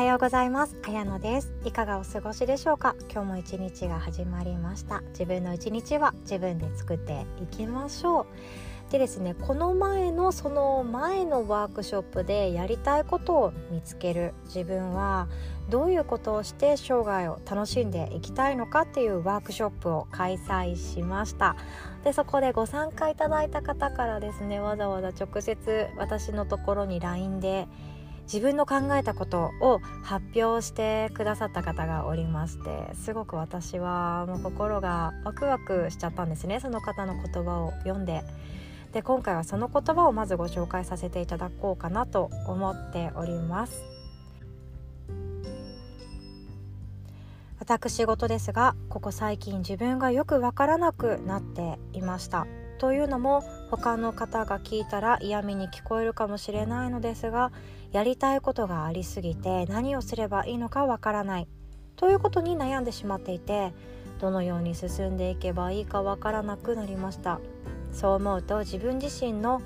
[0.00, 0.78] はようございます。
[0.88, 1.52] あやのです。
[1.62, 2.96] いかがお過ごしでしょうか？
[3.12, 5.02] 今日も一日が始まりました。
[5.10, 8.26] 自分の一日は自分で作っていきましょう。
[8.90, 14.32] でですねこの前のその前のワークショップでやりたいことを見つける。
[14.46, 15.28] 自分は
[15.68, 21.56] どういうことをして生涯を楽しんでいきたいのかっていうワークショップを開催しました。
[22.04, 27.68] でそこでご参加いただいた方からですねわざわざ直接私のところに LINE で
[28.32, 38.22] 自分の考えたことを発表してくださった方がおりましてすごく私はもう心がワクワクしちゃったんですねその方の言葉を読んで。
[38.92, 43.84] で今回はその言葉をまずご紹介させていただこうかなと思っております。
[47.60, 52.46] 私事ですがここ最近自分がよくわからなくなっていました
[52.80, 57.52] というのも他の方が聞いたら嫌味に聞こえるかもしれないのですが
[57.92, 61.48] やりたいことがありすぎて何をすればいいのかわからない。
[61.96, 63.74] ということに悩んでしまっていて
[64.18, 67.38] どのように進んでいけばいいかわからなくなりました。
[67.92, 69.60] そう思うと自分自身の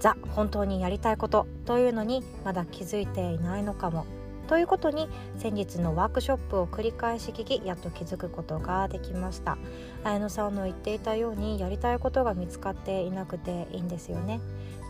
[0.00, 4.06] ザ本当にやりたいことというのにまだ気づいていないのかも。
[4.46, 9.56] ということに先日のワークショップを繰り返し聞きやっと気づくことができました。
[10.04, 14.40] 綾野さんの言っていたようにやりたいことが見つかっていなくていいんですよね。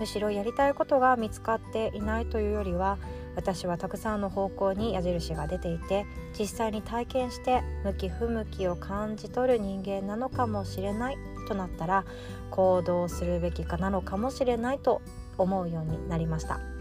[0.00, 2.98] むしろやりたいことが見つかっていないというよりは
[3.36, 6.04] 私はたくさんの方向に矢印が出ていて
[6.38, 11.16] 実際に体験して向き不向きを感じ取る人間なのかもしれない
[11.46, 12.04] となったら
[12.50, 15.00] 行動するべきかなのかもしれないと
[15.38, 16.73] 思うようになりました。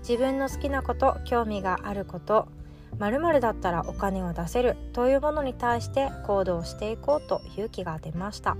[0.00, 2.48] 自分の好きなこと興味があること
[2.98, 8.56] まるだったらお金を出せるというものに対して行動していこうと勇気が出ました。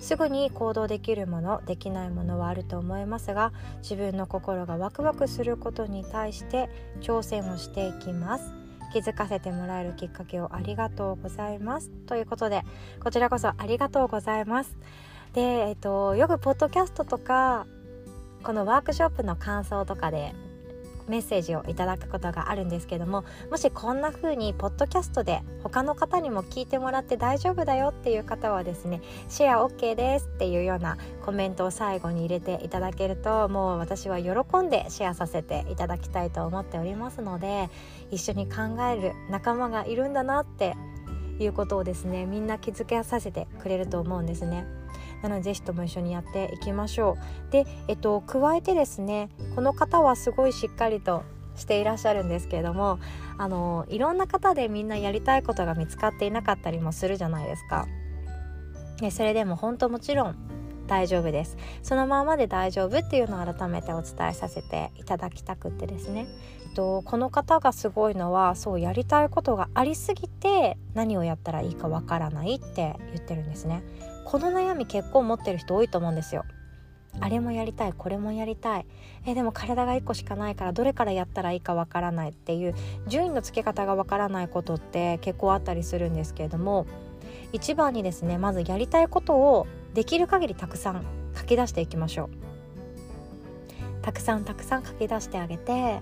[0.00, 6.68] すぐに行動できるものできないものはあると思いますが自分の心がワクワクすることに対して
[7.00, 8.52] 挑戦をしていきます。
[8.92, 11.88] 気づかせてもらえるきっかけをありがとうございます。
[12.06, 12.62] ということで
[13.02, 14.76] こちらこそありがとうございます。
[15.34, 17.66] で、えっと、よくポッドキャストとか
[18.42, 20.34] このワークショップの感想とかで
[21.08, 37.68] メッセージをいただくことがあるんですけどももしこんな風にポッドキャストで他の方にも聞いてもらって大丈夫だよっていう方はですねシェア OK ですっていうようなコメントを最後に入れていただけるともう私は喜んでシェアさせていただきたいと思っておりますので
[38.10, 40.74] 一緒に考える仲間がいるんだなって
[41.38, 44.81] いうことをですねみんな気づけさせてくれると思うんですね。
[45.22, 47.16] なのでぜひとも一緒にやっていきましょ
[47.48, 47.52] う。
[47.52, 51.22] で、えっと、加えてですねこの方はすごいしっかりと
[51.54, 52.98] していらっしゃるんですけれども
[53.38, 57.86] あのいろんな方でみんなやりたいことが見つかっていなかったりもするじゃないですか。
[59.00, 60.36] でそれでも本当もちろん
[60.86, 61.56] 大丈夫です。
[61.82, 66.26] そのままで大丈夫っていうのを改めてお伝えさせていただきたくってですね。
[66.74, 73.82] とこの方がすごいのはそうやりたいことがありすぎて何をやったらいいかわからないって言ってるんですね。
[74.32, 76.46] この悩み結構持ってる人多いと思うんですよ。
[77.20, 78.86] あれもやりたいこれもやりたい。
[79.26, 82.74] えでも体が1個しかないからどれからやったらいいかわからないっていう
[83.06, 86.86] 順位の付け方がわからないことって結構あったりするんですけれども
[87.52, 91.04] 一番にですねまずやりたいことをできる限りたくさん
[91.36, 92.30] 書き出していきましょう。
[94.00, 96.00] たくさんたくさん書き出してあげて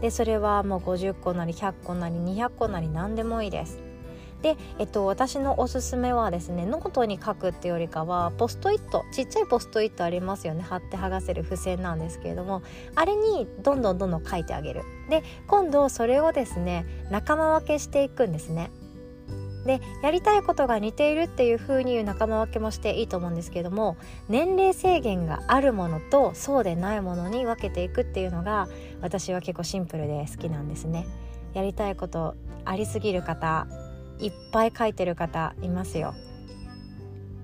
[0.00, 3.91] でそれはもう50個なり100個なり200個なり何でもいいです。
[4.42, 10.62] で、えっと、私のおすすめはですねノートに書くっていうよりかはポストイットちっちゃいポストイットありますよね。
[10.62, 12.62] 貼って剥がせる付箋なんですけれども
[12.94, 14.82] あれにどんどんどんどん書いてあげる。
[15.08, 18.70] で今度それをですね仲間分けしていくんですね。
[19.64, 23.96] でやりたいことが似ているっていう風に言う仲間分けもしていいと思うんですけども
[24.28, 28.66] 年齢制限があるものとそうでないものに分けていくっていうのが
[29.00, 31.06] 私は結構シンプルで好きなんですね。
[31.54, 33.66] やりたいことありすぎる方
[34.22, 36.14] いっぱい書いてる方いますよ。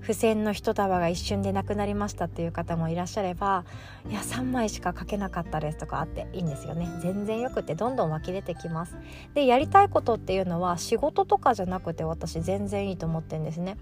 [0.01, 3.63] 付箋の一束が一瞬でなくなりましたっていう方もいらっしゃれば
[4.09, 6.89] いや3枚しか書けなかったですとかあっていいんですよね。
[6.99, 8.97] 全然よくてどんどん湧き出てきます。
[9.35, 13.77] でやりたいことっていうのは仕事とかじゃなくて私全然いいと思ってるんですね。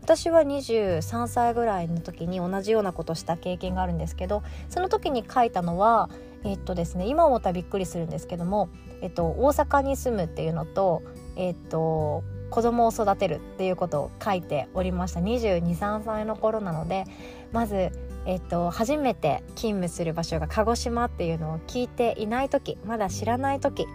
[0.00, 6.10] 私は23歳ぐらいの時に同じようなことした経験があるんですけどその時に書いたのは
[6.44, 8.68] えっとですね今思ったらびっくりするんですけども、
[9.00, 11.02] えっと、大阪に住むっていうのと
[11.34, 12.22] えっと
[12.52, 17.06] 子供を育てるっていうことを書いておりました223歳の頃なので
[17.50, 17.90] まず、
[18.26, 23.86] えっと、初めて勤務する場所が鹿児島っていうのを聞いていない時まだ知らない時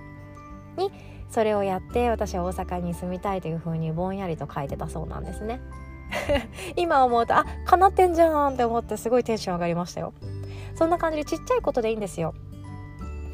[0.76, 0.92] に
[1.30, 5.60] それをやって私は大阪に住みたいというふうにぼんやりと書いてたそうなんですね。
[6.78, 10.14] 今思うとあかなってんじゃんって思ってすごいテンション上がりましたよ。
[10.76, 12.34] そんな感じでちっちゃいことでいいんですよ。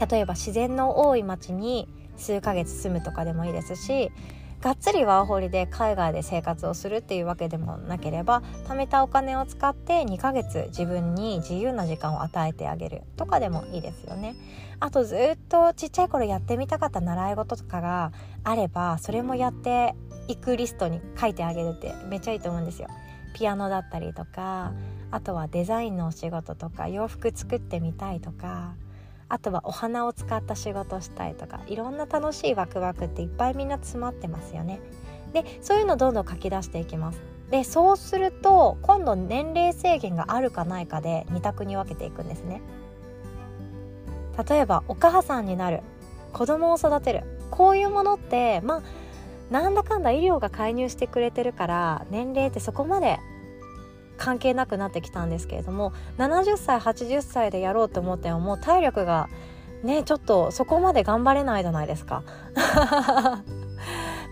[0.10, 1.88] 例えば自然の多い町に
[2.18, 4.12] 数ヶ月住むとかでもいいですし
[4.64, 14.38] がっつりワーホリで海外で生活をするっていうわけでもなければ貯めたお金を使って2ヶ月自分に自由な時間を与えてあげるとかでもいいですよね。
[14.80, 18.14] あとずっとちっちゃい頃やってみたかった習い事とかが
[18.46, 19.96] あればそれもやって
[20.30, 22.88] いくリストに書いてあげるってめっちゃいいと思うんですよ。
[23.36, 24.72] ピアノだったりとか
[25.12, 28.76] あとはデザインのお仕事とか洋服作ってみたいとか
[29.34, 34.80] あとはお花を使った仕事したいとかいろんな楽しいワクワクっていっぱいみんな詰まってますよね。
[35.34, 37.20] でそういうのどんどん書き出していきます。
[37.50, 42.62] でそうすると今度年齢制限があるかないかで2択に分けていくんですね。
[44.48, 45.82] 例えばお母さんになる
[46.32, 48.82] 子供を育てるこういうものってまあ
[49.50, 53.18] なんだかんだ医療が介入してくれてるから年齢ってそこまで
[54.24, 59.28] 関係なくなってきたんですけれども70歳80歳でやろうと思ってももう体力が
[59.84, 62.24] ねちょっとそこまで頑張れないじゃないですか。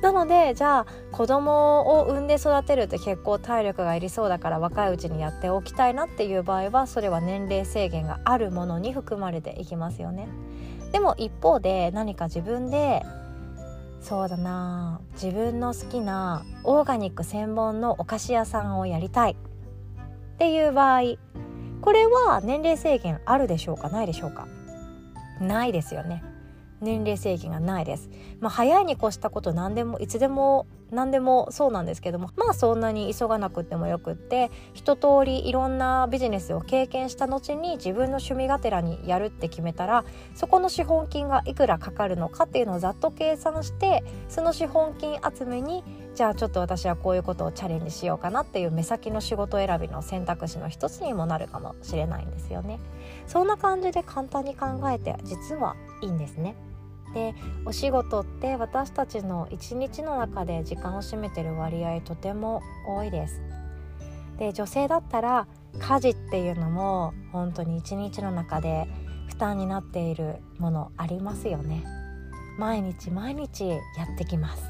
[0.01, 10.29] なのでじゃあ子供を産んで育てるって結構体力がいりそうだから若いうちにやっておきたいなっていう場合はそれは年齢制限があるものに含まれていきますよね。
[10.93, 13.03] でも一方で何か自分で
[13.99, 19.35] そうだな自分の好きなオーガニック専門のお菓子屋さんをやりたい
[20.41, 21.01] っていう場合
[21.81, 23.89] これは年齢制限あるでしょうか？
[23.89, 24.47] ないでしょうか？
[25.39, 26.23] ないですよね。
[26.81, 28.09] 年齢制限がないです。
[28.39, 40.03] まあ、早いに越したこと何でもいつでも何でもそうなんですけどもまあそんなに急がなくてもよくって一通りいろんなビジネスを経験した後に自分の趣味がてらにやるって決めたら
[40.35, 45.83] そこの資本金がいくらかかるのかっていうのをざっと計算してその資本金集めに
[46.13, 52.79] じゃあちょっと私はこういうことをチャレンジしようかなっていう目先の仕事選びの選択肢の一つにもなるかもしれないんですよね。
[53.27, 56.55] そんな感じで簡単に考えて実はいいんですね。
[57.13, 57.35] で
[57.65, 63.41] お仕事って私たちの一日の中で時間を占めてる割合とても多いです。
[64.37, 65.47] で女性だったら
[65.79, 68.87] 家事っていうのも本当に一日の中で
[69.27, 71.83] 負担になっているものありますよね。
[72.57, 73.77] 毎日毎日や
[74.13, 74.63] ってきます。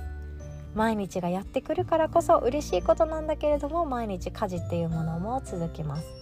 [0.74, 6.21] 毎日がやってくるからこそ嬉しいことなんだけれども毎日家事っていうものも続きます。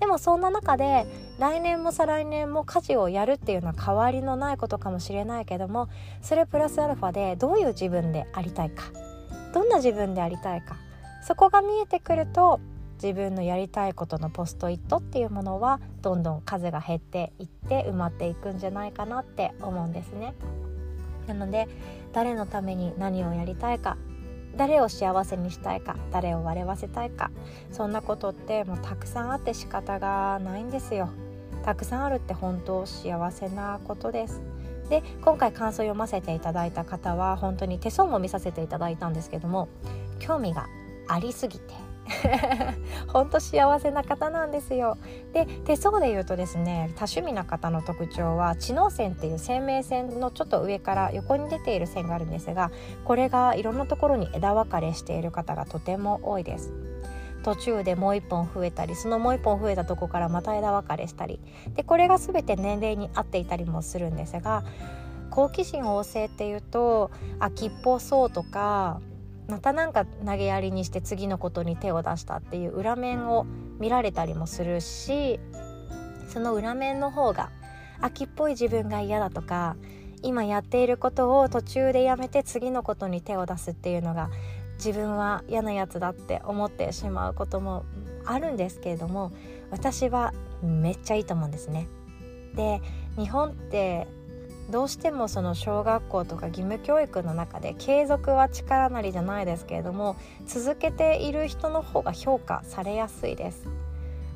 [0.00, 1.06] でもそんな中で
[1.38, 5.88] 来年も再来年も家事をやるっていうのは変わりのないことかもしれないけども
[6.22, 8.84] それプラスアルファでどういう自分でありたいか
[9.52, 10.76] どんな自分でありたいか
[11.22, 12.60] そこが見えてくると
[13.02, 20.34] 自分のやりたいことのポストイットっていうものはどんどん数が減っていって埋まっていくんじゃないかなって思うんですね。
[21.26, 21.68] なので
[22.12, 23.96] 誰のために何をやりたいか
[24.56, 27.30] 誰を幸せにしたいか誰を笑わせたいか
[27.72, 31.10] そんなことってもうたくさんあって仕方がないんですよ。
[31.64, 34.40] たくさんあるって本当幸せなことです。
[34.88, 39.68] で今回感想を読ませていただいた方は本当に手相も見させていただいたんですけども
[40.18, 40.66] 興味が
[41.06, 41.69] ありすぎて
[43.08, 44.96] ほんと幸せな方なんですよ。
[45.32, 52.70] で手相で言うとですね多趣味な方の特徴は知能線っていう生命線のちょっと上から横に出ている線があるんですが
[53.04, 56.72] これがいろんなところに枝分かれしている方がとても多いです。
[57.42, 61.40] 途中でもう一本増えたりそのもう一本増えたとこからまた枝分かれしたり。
[61.74, 64.62] でこれが全て年齢に合っていたりもするんですが
[65.30, 69.00] 好奇心旺盛っていうと秋っぽそうとか
[69.50, 73.46] またなんか投げやりにして次のことに手を出したっていう裏面を
[73.78, 75.40] 見られたりもするし
[76.28, 77.50] その裏面の方が
[78.00, 79.76] 秋っぽい自分が嫌だとか
[80.22, 84.30] 今やっていることを途中でやめて次のことに手を出すっていうのが
[84.76, 87.84] 自分は嫌なやつだって思ってしまうことも
[88.24, 89.32] あるんですけれども
[89.70, 91.88] 私はめっちゃいいと思うんですね。
[92.54, 92.80] で
[93.16, 94.06] 日本って
[94.70, 103.68] どうしてもその小学校とか義務教育の中で継続は力なりじゃないですけれども続けている人の方が評価されやすいです。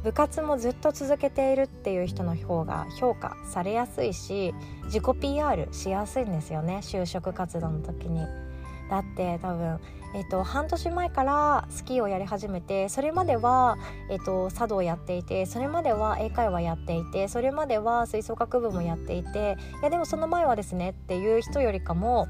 [0.02, 8.43] 部活もずっと続けているっていう人の方が評価されやすいし自己 PR しやすいんですよね就職活動の時に。
[8.90, 9.80] だって多分
[10.14, 13.76] えっと、半年前からスキーをやり始めてそれまでは、
[14.08, 22.28] えっと、茶道をやっていてそれまでは英会話やっていてそれまでは吹奏楽部もやっていていやでもその前はですねっていう人よりかも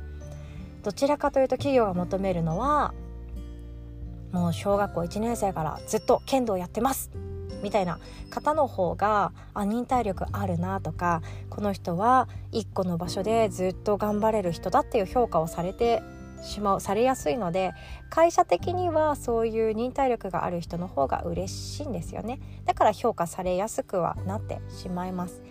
[0.82, 2.94] どちらかというと企業が求めるのは
[4.32, 7.10] もう小学校1年生からずっと剣道やってます
[7.62, 7.98] みたいな
[8.30, 16.02] 方の方があ忍耐力あるなとかこの人は一個の場所でずっと頑張れる人だっていう評価をされて
[16.44, 17.72] しまうされやすいので
[18.10, 22.38] 会社的にはそういう忍耐力がある人の方が嬉しいんですよね。
[22.64, 25.42] だから評価されやすくはなってしまいます。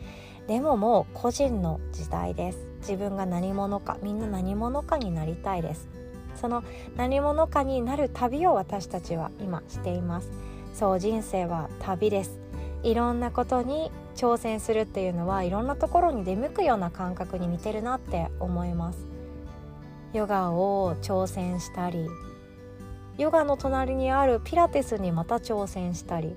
[0.47, 2.59] でももう個人の時代です。
[2.79, 5.87] 自分が何者かみんな何者かになりたいです。
[6.35, 6.63] その
[6.95, 10.31] 何者かになる旅を私たちは今しています。
[10.73, 12.39] そう人生は旅です。
[12.83, 19.12] いろんなことに挑戦するっていうのはいろんなところに出向くような感覚に似てるなって思います。
[20.13, 22.07] ヨガを挑戦したり
[23.17, 26.35] ヨガの隣にあるピラティスにまた挑戦したり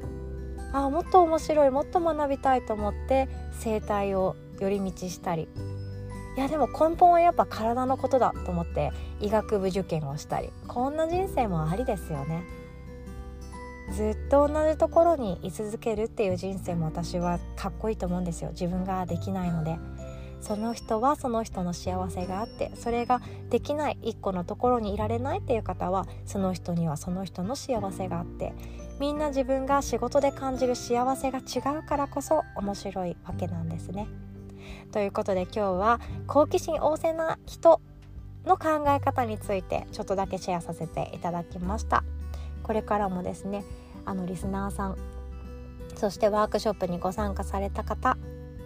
[0.73, 5.49] あもっと面白いもっと学びたいと思って整体を寄り道したり。
[6.37, 10.51] いやでも根本はやっぱ体のことだと思って医学部受験をしたり。
[10.69, 12.43] こんな人生もありですよね。
[13.93, 18.51] ずっと同じところに居続けるっていう人生も私はかっこいいと思うんですよ。
[18.51, 19.79] 自分ができないので。
[20.47, 28.53] その人はその人の幸せがあってそれができない一個のところにいられないっていう方はその人にはその人の幸せがあって
[29.01, 34.07] みんな自分が仕事で感じる幸せが違うからこそ面白いわけなんですね。
[34.93, 37.81] ということで今日は好奇心旺盛な人
[38.45, 42.05] の考え方についてちょっとだけシェアさせていただきました
[42.63, 43.65] これからもですね
[44.05, 44.97] あのリスナーさん
[45.97, 48.17] そしてワークショップにご参加された方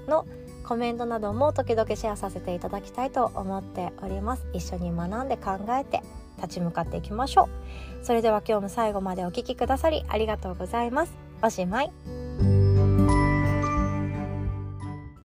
[0.07, 0.27] の
[0.71, 4.47] コメントなども時々シェアさせていただきたいと思っております。
[4.53, 6.01] 一緒に学んで考えて
[6.37, 7.49] 立ち向かっていきましょ
[8.03, 8.07] う。
[8.07, 11.13] それでは今日も最後までお聴きくださりありがとうございます。
[11.43, 12.30] おしまい。